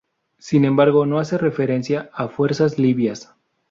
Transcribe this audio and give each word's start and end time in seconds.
Sin 0.39 0.65
embargo, 0.65 1.05
no 1.05 1.19
hace 1.19 1.37
referencia 1.37 2.09
a 2.15 2.27
fuerzas 2.27 2.79
libias. 2.79 3.35